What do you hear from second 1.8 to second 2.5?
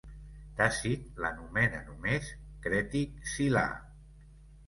només